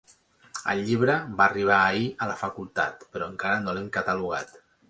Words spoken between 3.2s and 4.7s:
encara no l'hem catalogat.